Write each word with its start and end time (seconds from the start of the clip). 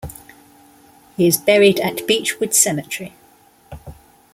He 1.15 1.27
is 1.27 1.37
buried 1.37 1.79
at 1.79 2.07
Beechwood 2.07 2.55
Cemetery. 2.55 3.13